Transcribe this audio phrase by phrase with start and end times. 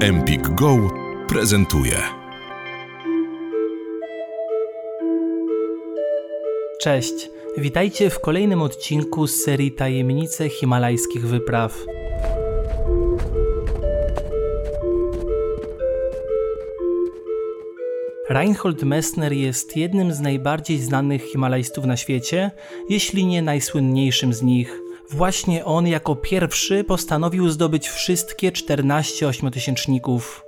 [0.00, 0.90] Empik Go
[1.28, 1.96] prezentuje.
[6.80, 11.84] Cześć, witajcie w kolejnym odcinku z serii Tajemnice Himalajskich Wypraw.
[18.30, 22.50] Reinhold Messner jest jednym z najbardziej znanych himalajstów na świecie,
[22.88, 24.85] jeśli nie najsłynniejszym z nich.
[25.10, 30.44] Właśnie on jako pierwszy postanowił zdobyć wszystkie 14 ośmiotysięczników.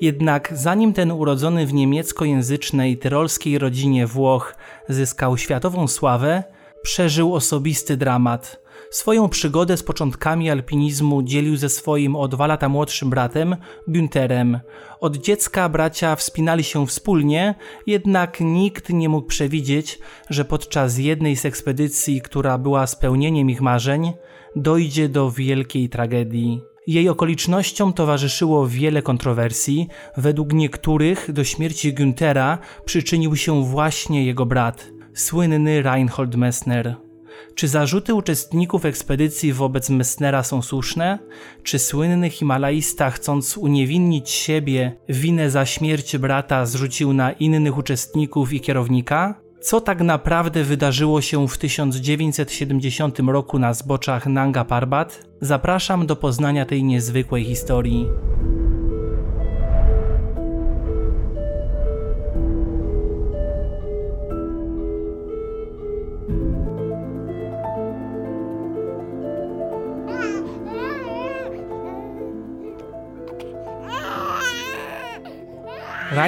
[0.00, 4.54] Jednak zanim ten urodzony w niemieckojęzycznej tyrolskiej rodzinie Włoch
[4.88, 6.44] zyskał światową sławę,
[6.82, 8.60] przeżył osobisty dramat.
[8.90, 13.56] Swoją przygodę z początkami alpinizmu dzielił ze swoim o dwa lata młodszym bratem,
[13.88, 14.60] Günterem.
[15.00, 17.54] Od dziecka bracia wspinali się wspólnie,
[17.86, 19.98] jednak nikt nie mógł przewidzieć,
[20.30, 24.12] że podczas jednej z ekspedycji, która była spełnieniem ich marzeń,
[24.56, 26.60] dojdzie do wielkiej tragedii.
[26.86, 34.86] Jej okolicznościom towarzyszyło wiele kontrowersji, według niektórych do śmierci Günthera przyczynił się właśnie jego brat,
[35.14, 37.09] słynny Reinhold Messner.
[37.54, 41.18] Czy zarzuty uczestników ekspedycji wobec Messnera są słuszne?
[41.62, 48.60] Czy słynny Himalajista, chcąc uniewinnić siebie, winę za śmierć brata zrzucił na innych uczestników i
[48.60, 49.40] kierownika?
[49.60, 55.24] Co tak naprawdę wydarzyło się w 1970 roku na zboczach Nanga Parbat?
[55.40, 58.06] Zapraszam do poznania tej niezwykłej historii.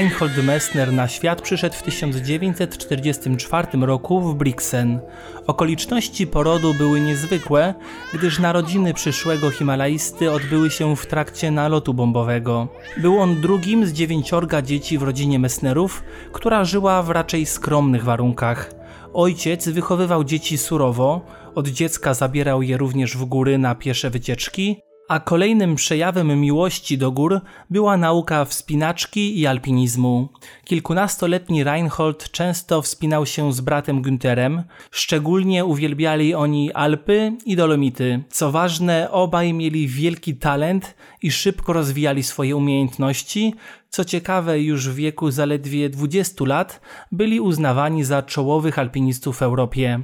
[0.02, 5.00] Reinhold Messner na świat przyszedł w 1944 roku w Brixen.
[5.46, 7.74] Okoliczności porodu były niezwykłe,
[8.14, 12.68] gdyż narodziny przyszłego Himalajsty odbyły się w trakcie nalotu bombowego.
[12.96, 18.72] Był on drugim z dziewięciorga dzieci w rodzinie Messnerów, która żyła w raczej skromnych warunkach.
[19.14, 21.20] Ojciec wychowywał dzieci surowo,
[21.54, 27.12] od dziecka zabierał je również w góry na piesze wycieczki, a kolejnym przejawem miłości do
[27.12, 27.40] gór
[27.70, 30.28] była nauka wspinaczki i alpinizmu.
[30.64, 38.22] Kilkunastoletni Reinhold często wspinał się z bratem Günterem, szczególnie uwielbiali oni Alpy i Dolomity.
[38.30, 43.54] Co ważne, obaj mieli wielki talent i szybko rozwijali swoje umiejętności,
[43.90, 46.80] co ciekawe, już w wieku zaledwie 20 lat
[47.12, 50.02] byli uznawani za czołowych alpinistów w Europie.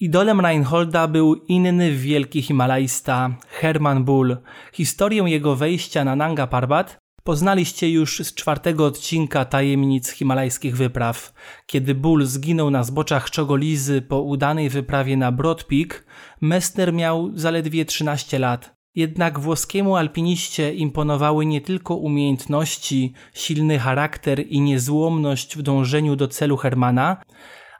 [0.00, 4.36] Idolem Reinholda był inny wielki Himalajsta, Herman Bull.
[4.72, 11.32] Historię jego wejścia na Nanga Parbat poznaliście już z czwartego odcinka Tajemnic Himalajskich Wypraw.
[11.66, 16.06] Kiedy Bull zginął na zboczach Czogolizy po udanej wyprawie na Broad Peak,
[16.40, 18.74] Messner miał zaledwie 13 lat.
[18.94, 26.56] Jednak włoskiemu alpiniście imponowały nie tylko umiejętności, silny charakter i niezłomność w dążeniu do celu
[26.56, 27.16] Hermana,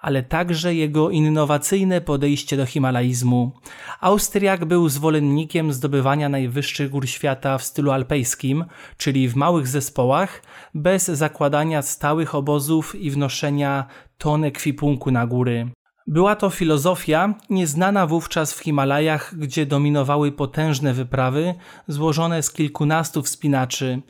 [0.05, 3.53] ale także jego innowacyjne podejście do himalaizmu.
[4.01, 8.65] Austriak był zwolennikiem zdobywania najwyższych gór świata w stylu alpejskim,
[8.97, 10.43] czyli w małych zespołach,
[10.75, 13.87] bez zakładania stałych obozów i wnoszenia
[14.19, 15.69] ton ekwipunku na góry.
[16.07, 21.55] Była to filozofia nieznana wówczas w Himalajach, gdzie dominowały potężne wyprawy
[21.89, 24.03] złożone z kilkunastu wspinaczy,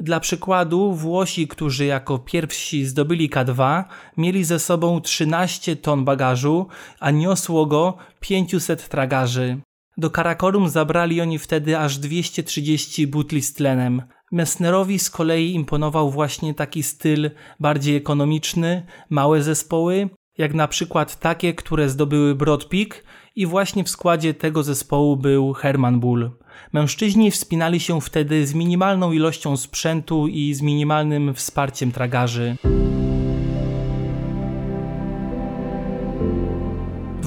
[0.00, 3.84] dla przykładu, Włosi, którzy jako pierwsi zdobyli K2,
[4.16, 6.66] mieli ze sobą 13 ton bagażu,
[7.00, 9.60] a niosło go 500 tragarzy.
[9.96, 14.02] Do Karakorum zabrali oni wtedy aż 230 butli z tlenem.
[14.32, 20.08] Messnerowi z kolei imponował właśnie taki styl bardziej ekonomiczny, małe zespoły,
[20.38, 23.04] jak na przykład takie, które zdobyły Broad Peak
[23.40, 26.30] i właśnie w składzie tego zespołu był Herman Bull.
[26.72, 32.56] Mężczyźni wspinali się wtedy z minimalną ilością sprzętu i z minimalnym wsparciem tragarzy.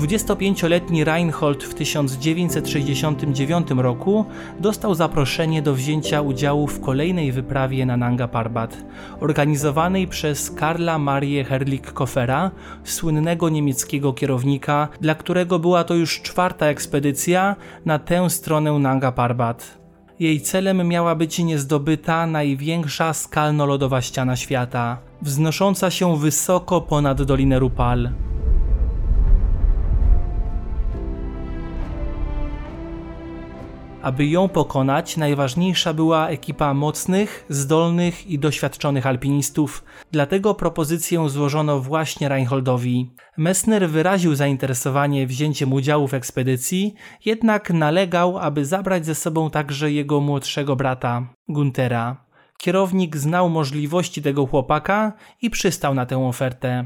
[0.04, 4.26] 25-letni Reinhold w 1969 roku
[4.60, 8.86] dostał zaproszenie do wzięcia udziału w kolejnej wyprawie na Nanga Parbat,
[9.20, 12.52] organizowanej przez Karla Marię Herlik-Kofera,
[12.84, 19.78] słynnego niemieckiego kierownika, dla którego była to już czwarta ekspedycja na tę stronę Nanga Parbat.
[20.20, 28.10] Jej celem miała być niezdobyta największa skalno-lodowa ściana świata, wznosząca się wysoko ponad Dolinę Rupal.
[34.04, 42.30] Aby ją pokonać, najważniejsza była ekipa mocnych, zdolnych i doświadczonych alpinistów, dlatego propozycję złożono właśnie
[42.30, 43.12] Reinholdowi.
[43.38, 46.94] Messner wyraził zainteresowanie wzięciem udziału w ekspedycji,
[47.26, 52.26] jednak nalegał, aby zabrać ze sobą także jego młodszego brata, Guntera.
[52.58, 56.86] Kierownik znał możliwości tego chłopaka i przystał na tę ofertę.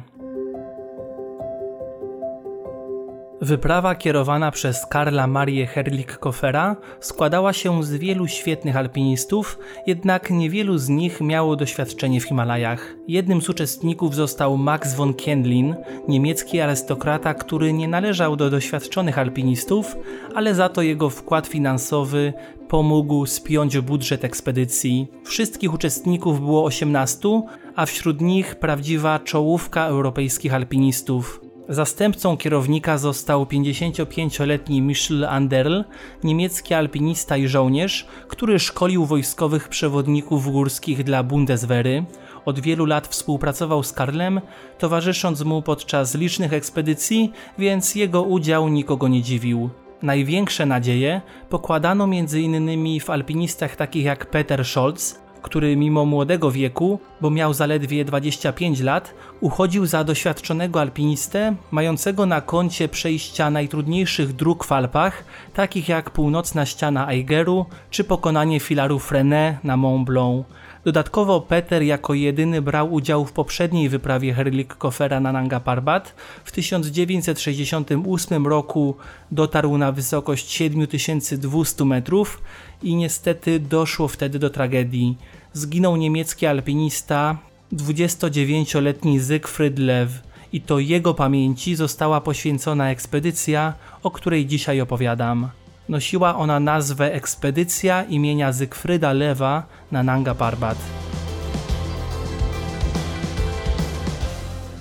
[3.41, 10.89] Wyprawa kierowana przez Karla Marię Herlik-Kofera składała się z wielu świetnych alpinistów, jednak niewielu z
[10.89, 12.95] nich miało doświadczenie w Himalajach.
[13.07, 15.75] Jednym z uczestników został Max von Kendlin,
[16.07, 19.95] niemiecki arystokrata, który nie należał do doświadczonych alpinistów,
[20.35, 22.33] ale za to jego wkład finansowy
[22.67, 25.07] pomógł spiąć budżet ekspedycji.
[25.23, 27.41] Wszystkich uczestników było 18,
[27.75, 31.46] a wśród nich prawdziwa czołówka europejskich alpinistów.
[31.69, 35.81] Zastępcą kierownika został 55-letni Michel Anderl,
[36.23, 42.05] niemiecki alpinista i żołnierz, który szkolił wojskowych przewodników górskich dla Bundeswehry.
[42.45, 44.41] Od wielu lat współpracował z Karlem,
[44.77, 49.69] towarzysząc mu podczas licznych ekspedycji, więc jego udział nikogo nie dziwił.
[50.01, 52.99] Największe nadzieje pokładano m.in.
[52.99, 59.13] w alpinistach takich jak Peter Scholz, który mimo młodego wieku, bo miał zaledwie 25 lat,
[59.39, 65.23] uchodził za doświadczonego alpinistę, mającego na koncie przejścia najtrudniejszych dróg w Alpach,
[65.53, 70.45] takich jak północna ściana Aigeru czy pokonanie filaru Frenet na Mont Blanc.
[70.87, 76.15] Dodatkowo Peter jako jedyny brał udział w poprzedniej wyprawie Herlik-Kofera na Nanga Parbat.
[76.45, 78.95] W 1968 roku
[79.31, 82.41] dotarł na wysokość 7200 metrów
[82.83, 85.17] i niestety doszło wtedy do tragedii.
[85.53, 87.37] Zginął niemiecki alpinista,
[87.73, 90.11] 29-letni Siegfried Lew
[90.53, 93.73] i to jego pamięci została poświęcona ekspedycja,
[94.03, 95.49] o której dzisiaj opowiadam.
[95.89, 100.77] Nosiła ona nazwę Ekspedycja imienia Zygfryda Lewa na Nanga Parbat.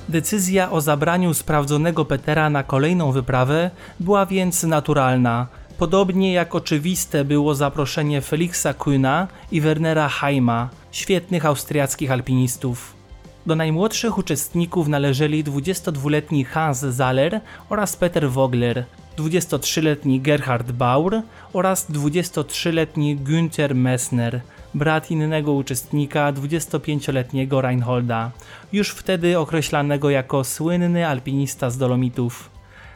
[0.08, 3.70] Decyzja o zabraniu sprawdzonego Petera na kolejną wyprawę
[4.00, 5.46] była więc naturalna,
[5.78, 12.94] podobnie jak oczywiste było zaproszenie Felixa Kühna i Wernera Heima, świetnych austriackich alpinistów.
[13.46, 18.84] Do najmłodszych uczestników należeli 22-letni Hans Zahler oraz Peter Vogler,
[19.16, 21.22] 23-letni Gerhard Baur
[21.52, 24.40] oraz 23-letni Günther Messner,
[24.74, 28.30] brat innego uczestnika, 25-letniego Reinholda,
[28.72, 32.50] już wtedy określanego jako słynny alpinista z Dolomitów.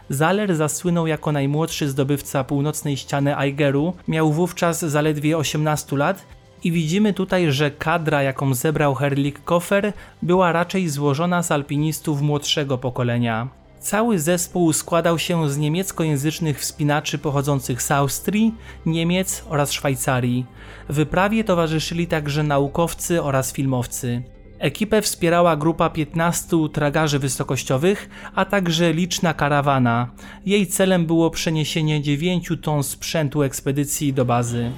[0.09, 6.27] Zaler zasłynął jako najmłodszy zdobywca północnej ściany Aigeru, miał wówczas zaledwie 18 lat
[6.65, 12.79] i widzimy tutaj, że kadra, jaką zebrał Herlik Koffer, była raczej złożona z alpinistów młodszego
[12.79, 13.49] pokolenia.
[13.81, 18.55] Cały zespół składał się z niemieckojęzycznych wspinaczy pochodzących z Austrii,
[18.87, 20.47] Niemiec oraz Szwajcarii.
[20.89, 24.23] Wyprawie towarzyszyli także naukowcy oraz filmowcy.
[24.59, 30.11] Ekipę wspierała grupa 15 tragarzy wysokościowych, a także liczna karawana.
[30.47, 34.73] Jej celem było przeniesienie 9 ton sprzętu ekspedycji do bazy.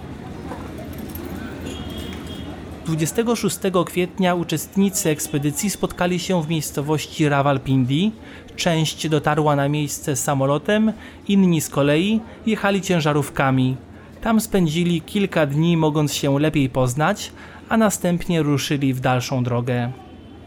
[2.86, 8.12] 26 kwietnia uczestnicy ekspedycji spotkali się w miejscowości Rawalpindi.
[8.56, 10.92] Część dotarła na miejsce samolotem,
[11.28, 13.76] inni z kolei jechali ciężarówkami.
[14.20, 17.32] Tam spędzili kilka dni, mogąc się lepiej poznać,
[17.68, 19.92] a następnie ruszyli w dalszą drogę.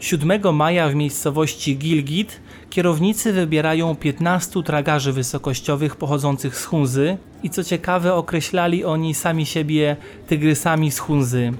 [0.00, 2.40] 7 maja w miejscowości Gilgit
[2.70, 9.96] kierownicy wybierają 15 tragarzy wysokościowych pochodzących z Hunzy i co ciekawe określali oni sami siebie
[10.26, 11.52] tygrysami z Hunzy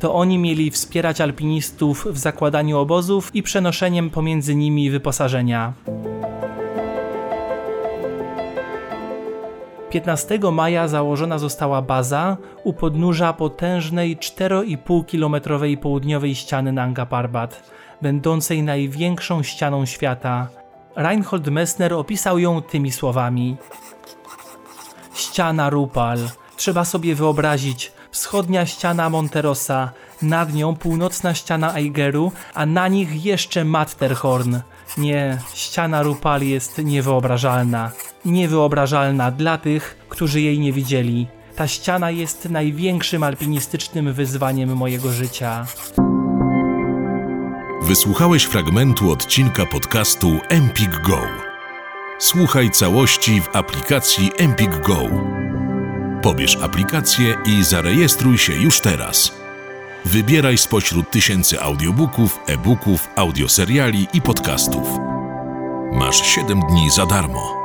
[0.00, 5.72] to oni mieli wspierać alpinistów w zakładaniu obozów i przenoszeniem pomiędzy nimi wyposażenia.
[9.90, 17.70] 15 maja założona została baza u podnóża potężnej 4,5-kilometrowej południowej ściany Nanga Parbat,
[18.02, 20.48] będącej największą ścianą świata.
[20.96, 23.56] Reinhold Messner opisał ją tymi słowami:
[25.14, 26.18] Ściana Rupal.
[26.56, 29.90] Trzeba sobie wyobrazić, wschodnia ściana Monterosa,
[30.22, 34.56] nad nią północna ściana Aigeru, a na nich jeszcze Matterhorn.
[34.98, 37.90] Nie, ściana Rupali jest niewyobrażalna.
[38.24, 41.26] Niewyobrażalna dla tych, którzy jej nie widzieli.
[41.56, 45.66] Ta ściana jest największym alpinistycznym wyzwaniem mojego życia.
[47.82, 51.20] Wysłuchałeś fragmentu odcinka podcastu Empik Go.
[52.18, 54.98] Słuchaj całości w aplikacji Empik Go.
[56.22, 59.32] Pobierz aplikację i zarejestruj się już teraz.
[60.04, 64.88] Wybieraj spośród tysięcy audiobooków, e-booków, audioseriali i podcastów.
[65.92, 67.59] Masz 7 dni za darmo.